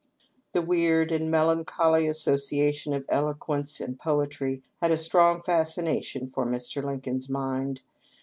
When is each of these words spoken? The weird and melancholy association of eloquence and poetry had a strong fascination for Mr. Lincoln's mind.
The 0.53 0.63
weird 0.63 1.11
and 1.11 1.29
melancholy 1.29 2.07
association 2.07 2.91
of 2.95 3.05
eloquence 3.07 3.79
and 3.79 3.99
poetry 3.99 4.63
had 4.81 4.89
a 4.89 4.97
strong 4.97 5.43
fascination 5.43 6.31
for 6.33 6.43
Mr. 6.43 6.83
Lincoln's 6.83 7.29
mind. 7.29 7.81